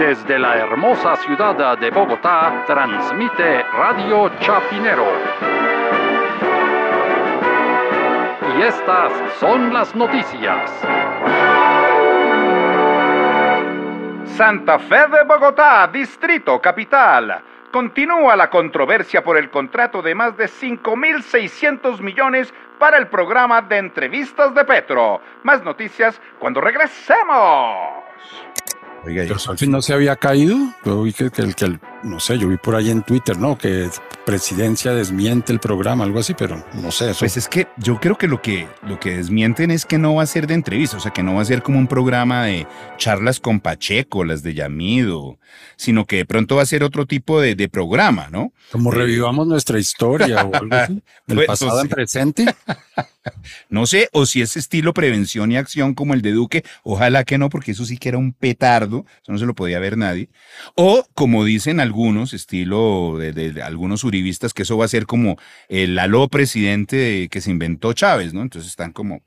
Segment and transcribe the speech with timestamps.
[0.00, 5.04] Desde la hermosa ciudad de Bogotá, transmite Radio Chapinero.
[8.56, 10.70] Y estas son las noticias.
[14.24, 17.42] Santa Fe de Bogotá, Distrito Capital.
[17.70, 23.76] Continúa la controversia por el contrato de más de 5.600 millones para el programa de
[23.76, 25.20] entrevistas de Petro.
[25.42, 28.00] Más noticias cuando regresemos.
[29.04, 29.24] Oiga,
[29.56, 30.56] fin no se había caído.
[30.84, 33.56] Yo vi que, el que no sé, yo vi por ahí en Twitter, ¿no?
[33.56, 33.88] Que
[34.26, 37.12] presidencia desmiente el programa, algo así, pero no sé.
[37.18, 40.22] Pues es que yo creo que lo que lo que desmienten es que no va
[40.22, 42.66] a ser de entrevista, o sea, que no va a ser como un programa de
[42.98, 45.38] charlas con Pacheco, las de Yamido,
[45.76, 48.52] sino que de pronto va a ser otro tipo de, programa, ¿no?
[48.70, 52.44] Como eh, revivamos nuestra historia o algo así, del pues, pasado en presente.
[53.68, 57.38] No sé, o si es estilo prevención y acción como el de Duque, ojalá que
[57.38, 60.30] no, porque eso sí que era un petardo, eso no se lo podía ver nadie.
[60.74, 65.36] O como dicen algunos, estilo de, algunos uribistas, que eso va a ser como
[65.68, 68.42] el aló presidente que se inventó Chávez, ¿no?
[68.42, 69.22] Entonces están como...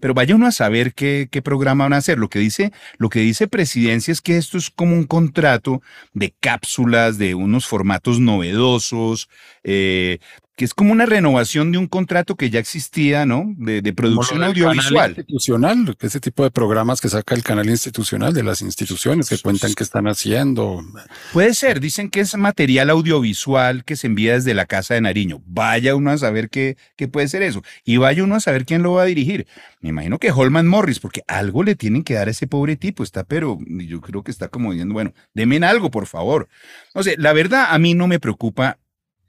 [0.00, 2.18] Pero vaya uno a saber qué, qué, programa van a hacer.
[2.18, 5.80] Lo que, dice, lo que dice Presidencia es que esto es como un contrato
[6.12, 9.28] de cápsulas, de unos formatos novedosos,
[9.62, 10.18] eh,
[10.60, 13.54] que es como una renovación de un contrato que ya existía, ¿no?
[13.56, 15.12] De, producción audiovisual.
[15.12, 19.72] institucional, ese tipo de programas que saca el canal institucional de las instituciones que cuentan
[19.72, 20.84] qué están haciendo.
[21.32, 25.40] Puede ser, dicen que es material audiovisual que se envía desde la Casa de Nariño.
[25.46, 27.62] Vaya uno a saber qué, qué puede ser eso.
[27.86, 29.46] Y vaya uno a saber quién lo va a dirigir.
[29.80, 33.02] Me imagino que Holman Morris, porque algo le tienen que dar a ese pobre tipo.
[33.02, 36.50] Está, pero yo creo que está como diciendo, bueno, denme algo, por favor.
[36.94, 38.76] No sé, la verdad a mí no me preocupa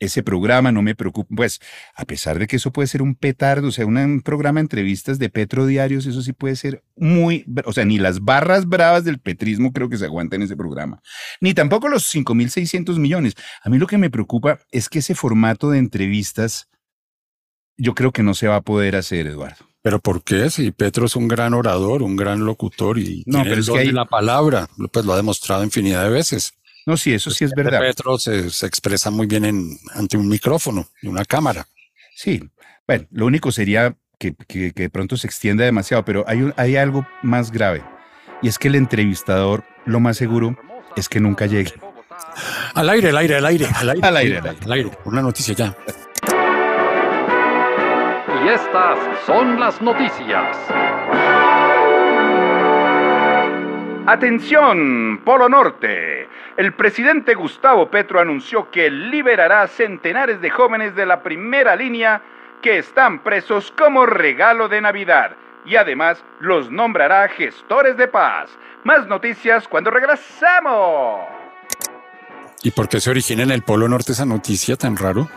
[0.02, 1.62] ese programa, no me preocupa, pues
[1.96, 5.20] a pesar de que eso puede ser un petardo, o sea, un programa de entrevistas
[5.20, 9.20] de Petro Diarios, eso sí puede ser muy, o sea, ni las barras bravas del
[9.20, 11.02] petrismo creo que se aguantan en ese programa,
[11.40, 13.36] ni tampoco los 5.600 millones.
[13.64, 16.68] A mí lo que me preocupa es que ese formato de entrevistas,
[17.78, 19.68] yo creo que no se va a poder hacer, Eduardo.
[19.84, 20.50] Pero ¿por qué?
[20.50, 24.06] Si Petro es un gran orador, un gran locutor y no, pero es que la
[24.06, 26.54] palabra, pues lo ha demostrado infinidad de veces.
[26.86, 27.80] No, sí, eso sí es verdad.
[27.80, 31.68] Petro se, expresa muy bien en, ante un micrófono y una cámara.
[32.16, 32.42] Sí,
[32.88, 34.36] bueno, lo único sería que,
[34.76, 37.84] de pronto se extienda demasiado, pero hay, hay algo más grave.
[38.42, 40.58] Y es que el entrevistador, lo más seguro,
[40.96, 41.74] es que nunca llegue.
[42.74, 44.08] Al aire, al aire, al aire, al aire.
[44.08, 44.60] Al aire, al aire.
[44.66, 44.92] Al aire.
[45.06, 45.78] Una noticia ya.
[48.44, 50.58] Y estas son las noticias.
[54.08, 56.28] Atención, Polo Norte.
[56.58, 62.22] El presidente Gustavo Petro anunció que liberará centenares de jóvenes de la primera línea
[62.64, 65.36] que están presos como regalo de Navidad
[65.66, 68.50] y además los nombrará gestores de paz.
[68.84, 71.20] Más noticias cuando regresemos.
[72.64, 75.30] ¿Y por qué se origina en el Polo Norte esa noticia tan raro?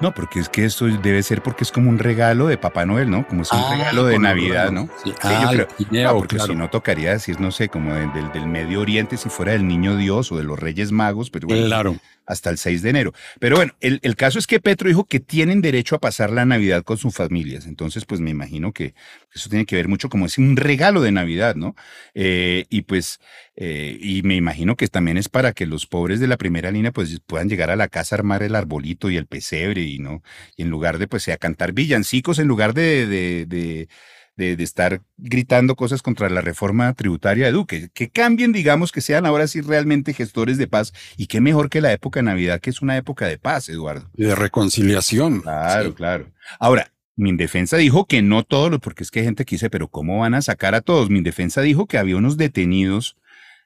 [0.00, 3.10] No, porque es que esto debe ser porque es como un regalo de Papá Noel,
[3.10, 3.26] ¿no?
[3.26, 4.88] Como es un ah, regalo de Navidad, ¿no?
[5.04, 6.16] Sí, ah, yo creo.
[6.16, 9.66] porque si no tocaría decir, no sé, como del, del, Medio Oriente, si fuera del
[9.66, 11.96] Niño Dios o de los Reyes Magos, pero bueno, claro.
[12.26, 13.12] hasta el 6 de enero.
[13.38, 16.46] Pero bueno, el, el, caso es que Petro dijo que tienen derecho a pasar la
[16.46, 17.66] Navidad con sus familias.
[17.66, 18.94] Entonces, pues me imagino que
[19.34, 21.76] eso tiene que ver mucho como es un regalo de Navidad, ¿no?
[22.14, 23.20] Eh, y pues
[23.62, 26.92] eh, y me imagino que también es para que los pobres de la primera línea
[26.92, 30.22] pues puedan llegar a la casa a armar el arbolito y el pesebre y no
[30.56, 35.02] y en lugar de pues sea cantar villancicos en lugar de, de, de, de, estar
[35.18, 39.60] gritando cosas contra la reforma tributaria de Duque, que cambien, digamos, que sean ahora sí
[39.60, 42.96] realmente gestores de paz y qué mejor que la época de Navidad, que es una
[42.96, 44.08] época de paz, Eduardo.
[44.16, 45.42] Y de reconciliación.
[45.42, 46.30] Claro, claro.
[46.58, 49.88] Ahora, mi defensa dijo que no todos, porque es que hay gente que dice, pero
[49.88, 51.10] ¿cómo van a sacar a todos?
[51.10, 53.18] Mi defensa dijo que había unos detenidos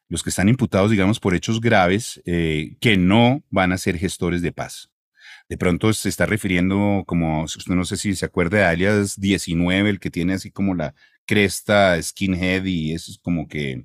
[0.08, 4.42] los que están imputados, digamos, por hechos graves, eh, que no van a ser gestores
[4.42, 4.90] de paz.
[5.48, 10.00] De pronto se está refiriendo como, no sé si se acuerda de alias 19, el
[10.00, 10.94] que tiene así como la
[11.26, 13.84] cresta skinhead y eso es como que,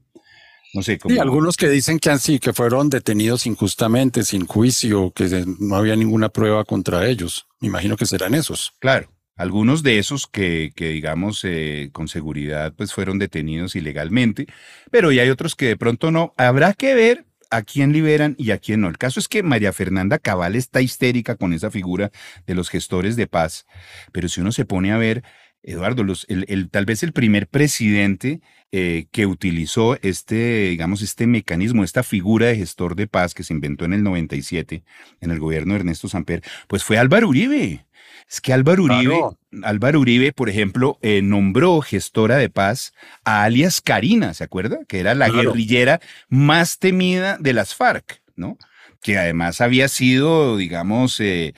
[0.74, 0.98] no sé.
[0.98, 1.22] Como...
[1.22, 6.30] algunos que dicen que así, que fueron detenidos injustamente, sin juicio, que no había ninguna
[6.30, 7.48] prueba contra ellos.
[7.60, 8.74] Me imagino que serán esos.
[8.80, 9.10] Claro.
[9.40, 14.48] Algunos de esos que, que digamos, eh, con seguridad, pues fueron detenidos ilegalmente,
[14.92, 16.34] pero ya hay otros que de pronto no.
[16.36, 18.90] Habrá que ver a quién liberan y a quién no.
[18.90, 22.12] El caso es que María Fernanda Cabal está histérica con esa figura
[22.48, 23.66] de los gestores de paz,
[24.12, 25.24] pero si uno se pone a ver,
[25.64, 28.42] Eduardo, el, tal vez el primer presidente
[28.72, 33.54] eh, que utilizó este, digamos, este mecanismo, esta figura de gestor de paz que se
[33.54, 34.84] inventó en el 97
[35.22, 37.86] en el gobierno de Ernesto Samper, pues fue Álvaro Uribe.
[38.30, 39.20] Es que Álvaro Uribe,
[39.64, 44.80] Álvaro Uribe, por ejemplo, eh, nombró gestora de paz a alias Karina, ¿se acuerda?
[44.88, 48.58] Que era la guerrillera más temida de las FARC, ¿no?
[49.02, 51.54] Que además había sido, digamos, eh,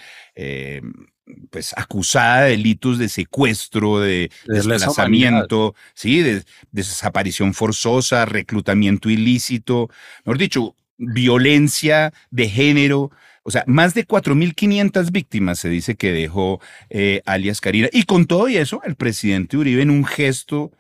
[1.50, 9.90] pues acusada de delitos de secuestro, de, desplazamiento, sí, de, desaparición forzosa, reclutamiento ilícito,
[10.24, 13.12] mejor dicho, violencia de género.
[13.44, 17.90] O sea, más de 4.500 víctimas se dice que dejó eh, alias Karina.
[17.92, 20.72] Y con todo eso, el presidente Uribe, en un gesto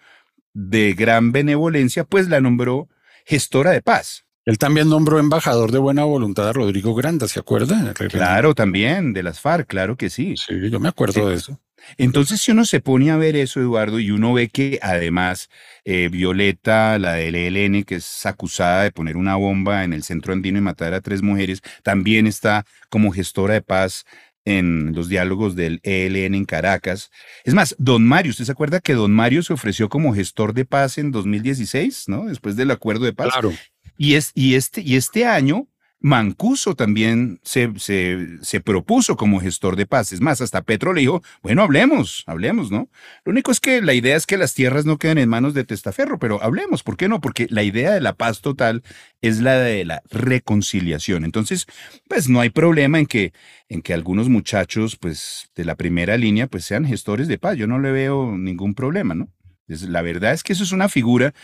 [0.53, 2.87] de gran benevolencia, pues la nombró
[3.25, 4.25] gestora de paz.
[4.45, 7.93] Él también nombró embajador de buena voluntad a Rodrigo Granda, ¿se acuerda?
[7.93, 10.35] Claro, también, de las FARC, claro que sí.
[10.35, 11.59] Sí, yo me acuerdo de eso.
[11.97, 15.49] Entonces, si uno se pone a ver eso, Eduardo, y uno ve que además
[15.83, 20.33] eh, Violeta, la del ELN, que es acusada de poner una bomba en el centro
[20.33, 24.05] andino y matar a tres mujeres, también está como gestora de paz
[24.45, 27.11] en los diálogos del ELN en Caracas.
[27.43, 30.65] Es más, don Mario, ¿usted se acuerda que don Mario se ofreció como gestor de
[30.65, 32.25] paz en 2016, ¿no?
[32.25, 33.29] Después del acuerdo de paz.
[33.31, 33.53] Claro.
[34.01, 35.67] Y, es, y, este, y este año
[35.99, 40.11] Mancuso también se, se, propuso como gestor de paz.
[40.11, 42.89] Es más, hasta Petro le dijo, bueno, hablemos, hablemos, ¿no?
[43.23, 45.65] Lo único es que la idea es que las tierras no queden en manos de
[45.65, 47.21] Testaferro, pero hablemos, ¿por qué no?
[47.21, 48.81] Porque la idea de la paz total
[49.21, 51.23] es la de la reconciliación.
[51.23, 51.67] Entonces,
[52.07, 53.33] pues no hay problema en que,
[53.69, 57.55] en que algunos muchachos, pues, de la primera línea, pues sean gestores de paz.
[57.55, 59.29] Yo no le veo ningún problema, ¿no?
[59.67, 61.35] la verdad es que eso es una figura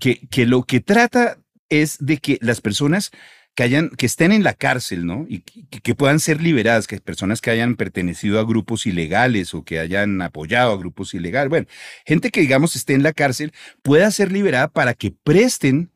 [0.00, 1.36] que, que lo que trata
[1.70, 3.10] es de que las personas
[3.54, 5.26] que hayan, que estén en la cárcel, ¿no?
[5.28, 9.80] Y que, puedan ser liberadas, que personas que hayan pertenecido a grupos ilegales o que
[9.80, 11.66] hayan apoyado a grupos ilegales, bueno,
[12.04, 13.52] gente que digamos esté en la cárcel
[13.82, 15.90] pueda ser liberada para que presten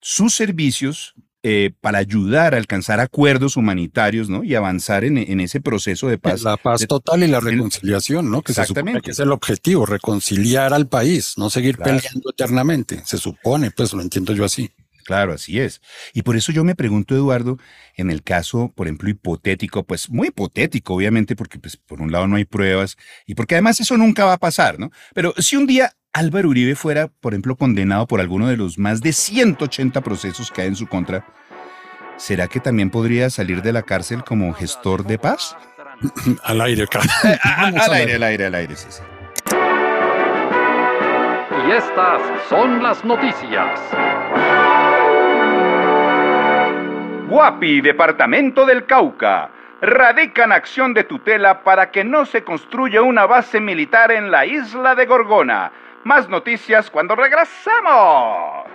[0.00, 1.14] sus servicios
[1.48, 4.42] eh, para ayudar a alcanzar acuerdos humanitarios, ¿no?
[4.42, 6.42] Y avanzar en, ese proceso de paz.
[6.42, 8.42] La paz total y la reconciliación, ¿no?
[8.42, 9.00] Que Exactamente.
[9.00, 13.00] que es el objetivo, reconciliar al país, no seguir peleando eternamente.
[13.04, 14.72] Se supone, pues lo entiendo yo así.
[15.06, 15.80] Claro, así es.
[16.14, 17.58] Y por eso yo me pregunto, Eduardo,
[17.94, 22.26] en el caso, por ejemplo, hipotético, pues muy hipotético, obviamente, porque pues, por un lado
[22.26, 24.90] no hay pruebas y porque además eso nunca va a pasar, ¿no?
[25.14, 29.00] Pero si un día Álvaro Uribe fuera, por ejemplo, condenado por alguno de los más
[29.00, 31.24] de 180 procesos que hay en su contra,
[32.16, 35.56] ¿será que también podría salir de la cárcel como gestor de paz?
[36.42, 36.86] al aire,
[37.22, 39.02] al aire, al aire, al aire, sí, sí.
[41.68, 43.80] Y estas son las noticias.
[47.28, 49.50] Guapi, Departamento del Cauca,
[49.80, 54.94] radican acción de tutela para que no se construya una base militar en la isla
[54.94, 55.72] de Gorgona.
[56.04, 58.66] Más noticias cuando regresamos.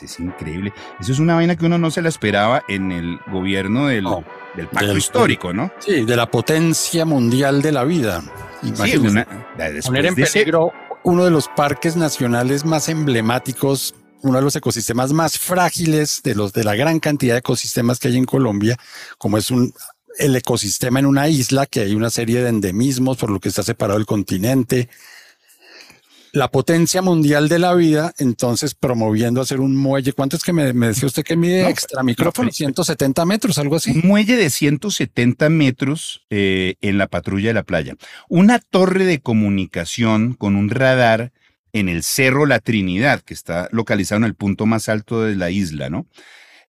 [0.00, 0.72] Es increíble.
[1.00, 4.06] Eso es una vaina que uno no se la esperaba en el gobierno del,
[4.54, 5.72] del pacto histórico, ¿no?
[5.78, 8.22] Sí, de la potencia mundial de la vida.
[8.62, 9.26] Sí, una,
[9.84, 10.72] poner en peligro
[11.02, 16.52] uno de los parques nacionales más emblemáticos uno de los ecosistemas más frágiles de los
[16.52, 18.76] de la gran cantidad de ecosistemas que hay en Colombia,
[19.18, 19.72] como es un
[20.18, 23.62] el ecosistema en una isla, que hay una serie de endemismos por lo que está
[23.62, 24.88] separado el continente.
[26.32, 30.12] La potencia mundial de la vida, entonces promoviendo hacer un muelle.
[30.12, 32.50] ¿Cuánto es que me, decía usted que mide extra micrófono?
[32.50, 33.92] 170 metros, algo así.
[33.92, 37.94] Un muelle de 170 metros eh, en la patrulla de la playa.
[38.28, 41.32] Una torre de comunicación con un radar
[41.76, 45.50] en el Cerro La Trinidad, que está localizado en el punto más alto de la
[45.50, 46.06] isla, ¿no?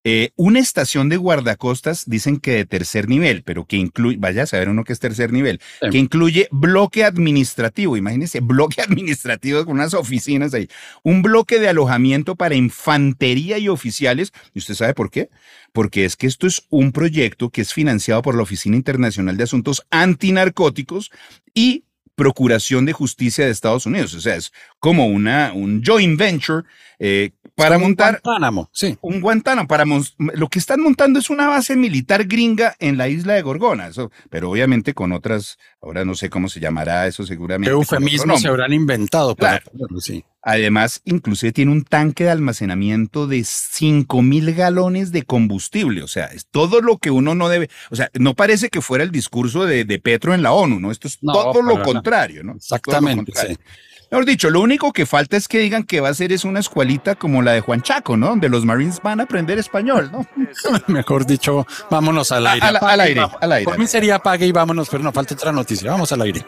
[0.09, 4.45] Eh, una estación de guardacostas, dicen que de tercer nivel, pero que incluye, vaya a
[4.45, 5.59] saber uno que es tercer nivel,
[5.91, 10.69] que incluye bloque administrativo, imagínense, bloque administrativo con unas oficinas ahí,
[11.03, 15.29] un bloque de alojamiento para infantería y oficiales, ¿y usted sabe por qué?
[15.73, 19.43] Porque es que esto es un proyecto que es financiado por la Oficina Internacional de
[19.43, 21.11] Asuntos Antinarcóticos
[21.53, 21.83] y
[22.17, 24.15] Procuración de Justicia de Estados Unidos.
[24.15, 26.63] O sea, es como una, un joint venture
[26.97, 28.15] eh, para montar.
[28.15, 28.97] Un Guantánamo, sí.
[29.01, 29.67] Un Guantánamo.
[29.67, 33.89] Para lo que están montando es una base militar gringa en la isla de Gorgona.
[33.89, 37.69] Eso, pero obviamente con otras, ahora no sé cómo se llamará eso, seguramente.
[37.69, 39.35] ¿Qué eufemismo se habrán inventado?
[39.35, 39.61] Para
[39.99, 40.25] sí.
[40.49, 46.03] Además, inclusive tiene un tanque de almacenamiento de 5 mil galones de combustible.
[46.03, 47.69] O sea, es todo lo que uno no debe.
[47.91, 50.89] O sea, no parece que fuera el discurso de, Petro en la ONU, ¿no?
[50.89, 52.53] Esto es todo lo contrario, ¿no?
[52.53, 53.33] Exactamente.
[53.35, 53.57] Sí.
[54.09, 56.61] Mejor dicho, lo único que falta es que digan que va a ser es una
[56.61, 58.27] escuelita como la de Juan Chaco, ¿no?
[58.27, 60.25] Donde los Marines van a aprender español, ¿no?
[60.87, 62.65] Mejor dicho, vámonos al aire.
[62.65, 63.65] al aire, al aire.
[63.65, 65.91] Por mí sería pague y vámonos, pero no falta otra noticia.
[65.91, 66.45] Vamos al aire.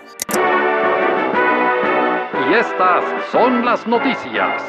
[2.50, 4.64] Y estas son las noticias.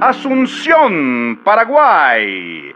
[0.00, 2.72] Asunción, Paraguay.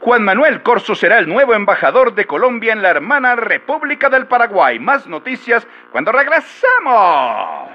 [0.00, 4.78] Juan Manuel Corso será el nuevo embajador de Colombia en la hermana República del Paraguay.
[4.78, 7.70] Más noticias cuando regresemos.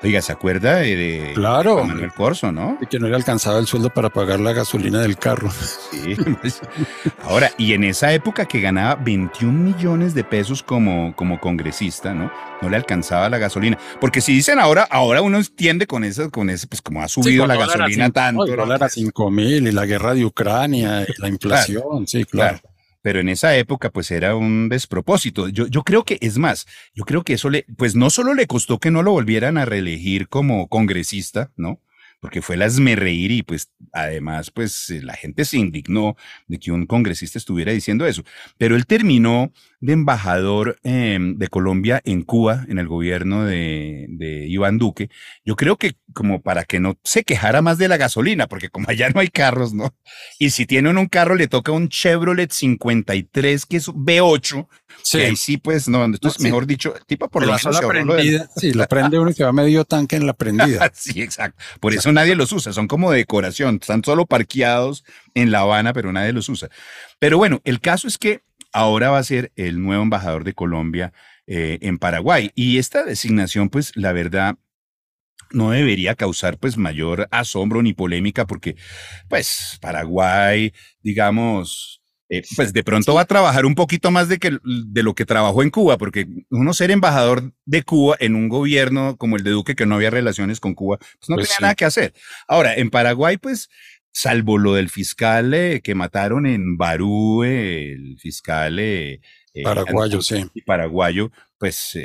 [0.00, 1.84] Oiga, ¿se acuerda de, claro.
[1.84, 2.76] Manuel Corso, no?
[2.80, 5.50] De que no le alcanzaba el sueldo para pagar la gasolina del carro.
[5.50, 6.16] Sí.
[7.24, 12.30] Ahora, y en esa época que ganaba 21 millones de pesos como, como congresista, ¿no?
[12.62, 13.76] No le alcanzaba la gasolina.
[14.00, 17.46] Porque si dicen ahora, ahora uno entiende con eso, con eso, pues como ha subido
[17.46, 18.44] la gasolina tanto.
[18.44, 22.60] El dólar a 5 mil y la guerra de Ucrania, y la inflación, sí, claro
[23.08, 25.48] pero en esa época pues era un despropósito.
[25.48, 28.46] Yo, yo creo que, es más, yo creo que eso le, pues no solo le
[28.46, 31.80] costó que no lo volvieran a reelegir como congresista, ¿no?
[32.20, 36.86] Porque fue la esmerreír y pues además pues la gente se indignó de que un
[36.86, 38.24] congresista estuviera diciendo eso.
[38.56, 44.46] Pero él terminó de embajador em, de Colombia en Cuba, en el gobierno de, de,
[44.48, 45.08] Iván Duque.
[45.44, 48.88] Yo creo que como para que no se quejara más de la gasolina, porque como
[48.88, 49.94] allá no hay carros, ¿no?
[50.38, 54.66] Y si tienen un carro le toca un Chevrolet 53 que es V8.
[55.02, 55.20] Sí.
[55.20, 58.48] ahí sí, pues no, entonces mejor dicho, tipo por la prendida.
[58.56, 60.90] Sí, la prende uno que va medio tanque en la prendida.
[60.94, 61.62] sí, exacto.
[61.80, 65.04] Por eso nadie los usa, son como decoración, están solo parqueados
[65.34, 66.68] en La Habana, pero nadie los usa.
[67.18, 68.42] Pero bueno, el caso es que
[68.72, 71.12] ahora va a ser el nuevo embajador de Colombia
[71.46, 72.50] eh, en Paraguay.
[72.54, 74.56] Y esta designación, pues la verdad,
[75.50, 78.76] no debería causar pues mayor asombro ni polémica porque
[79.28, 84.58] pues Paraguay, digamos, eh, pues de pronto va a trabajar un poquito más de, que,
[84.62, 89.16] de lo que trabajó en Cuba, porque uno ser embajador de Cuba en un gobierno
[89.16, 91.74] como el de Duque, que no había relaciones con Cuba, pues no pues tenía nada
[91.74, 92.12] que hacer.
[92.46, 93.70] Ahora, en Paraguay, pues,
[94.12, 99.20] salvo lo del fiscal eh, que mataron en Barú, el fiscal eh,
[99.62, 100.44] paraguayo, sí.
[100.66, 101.96] Paraguayo, pues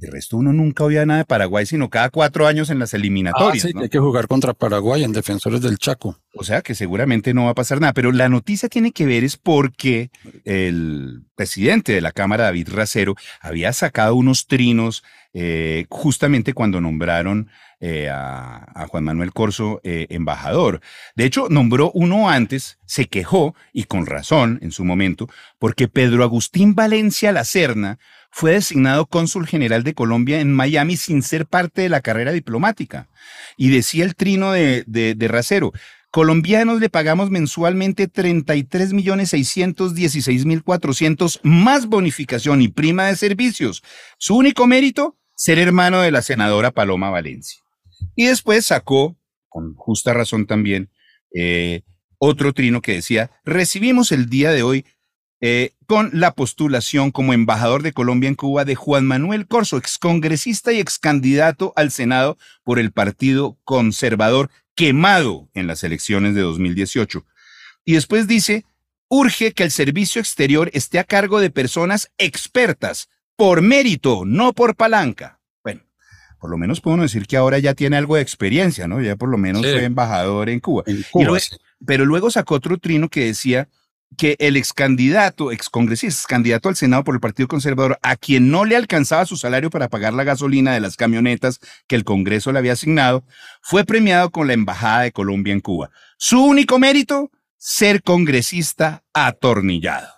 [0.00, 3.64] de resto, uno nunca oía nada de Paraguay, sino cada cuatro años en las eliminatorias.
[3.64, 6.18] Ah, sí, hay que jugar contra Paraguay en Defensores del Chaco.
[6.34, 7.92] O sea que seguramente no va a pasar nada.
[7.92, 10.10] Pero la noticia tiene que ver es porque
[10.44, 15.02] el presidente de la Cámara, David Racero, había sacado unos trinos
[15.32, 20.80] eh, justamente cuando nombraron eh, a, Juan Manuel Corso eh, embajador.
[21.14, 25.28] De hecho, nombró uno antes, se quejó, y con razón en su momento,
[25.58, 27.98] porque Pedro Agustín Valencia Lacerna
[28.30, 33.08] fue designado cónsul general de Colombia en Miami sin ser parte de la carrera diplomática.
[33.56, 35.72] Y decía el trino de, de, de Racero,
[36.10, 43.82] colombianos le pagamos mensualmente 33 millones 616 mil 400 más bonificación y prima de servicios.
[44.18, 47.60] Su único mérito, ser hermano de la senadora Paloma Valencia.
[48.14, 49.16] Y después sacó,
[49.48, 50.90] con justa razón también,
[51.34, 51.82] eh,
[52.18, 54.84] otro trino que decía, recibimos el día de hoy
[55.42, 60.72] eh, con la postulación como embajador de Colombia en Cuba de Juan Manuel Corso, excongresista
[60.72, 67.24] y excandidato al Senado por el Partido Conservador, quemado en las elecciones de 2018.
[67.86, 68.66] Y después dice,
[69.08, 74.76] urge que el servicio exterior esté a cargo de personas expertas, por mérito, no por
[74.76, 75.40] palanca.
[75.62, 75.80] Bueno,
[76.38, 79.00] por lo menos podemos decir que ahora ya tiene algo de experiencia, ¿no?
[79.00, 80.84] Ya por lo menos fue embajador en Cuba.
[81.86, 83.68] pero luego sacó otro trino que decía
[84.16, 88.50] que el ex candidato, ex congresista, candidato al Senado por el Partido Conservador, a quien
[88.50, 92.52] no le alcanzaba su salario para pagar la gasolina de las camionetas que el Congreso
[92.52, 93.24] le había asignado,
[93.62, 95.90] fue premiado con la Embajada de Colombia en Cuba.
[96.18, 100.08] Su único mérito, ser congresista atornillado.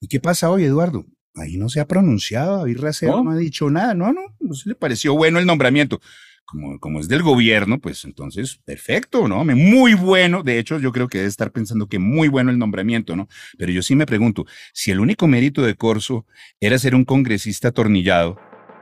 [0.00, 1.04] ¿Y qué pasa hoy, Eduardo?
[1.34, 4.70] Ahí no se ha pronunciado, David Racero no, ha dicho nada, no, no, no se
[4.70, 6.00] le pareció bueno el nombramiento
[6.46, 9.44] como, como es del gobierno, pues entonces, perfecto, ¿no?
[9.44, 10.42] Muy bueno.
[10.42, 13.28] De hecho, yo creo que debe estar pensando que muy bueno el nombramiento, ¿no?
[13.58, 16.24] Pero yo sí me pregunto, si el único mérito de Corso
[16.60, 18.38] era ser un congresista atornillado,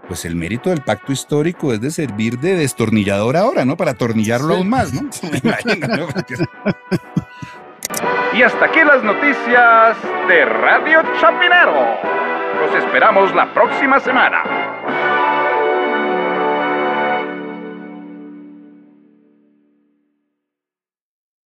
[0.07, 3.77] pues el mérito del pacto histórico es de servir de destornillador ahora, ¿no?
[3.77, 5.09] Para atornillarlo aún más, ¿no?
[8.35, 9.97] y hasta aquí las noticias
[10.29, 11.99] de Radio Chapinero.
[12.61, 14.74] Los esperamos la próxima semana.